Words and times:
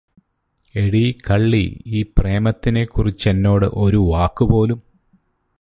എടീ 0.75 1.13
കള്ളീ 1.29 1.75
ഈ 1.87 2.01
പ്രേമത്തിനെ 2.17 2.83
കുറിച്ചെന്നോട് 2.85 3.65
ഒരു 3.65 3.97
വാക്കുപോലും 3.97 4.79